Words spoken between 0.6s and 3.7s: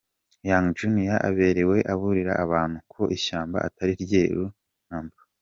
Junior aberewe aburira abantu ko ishyamba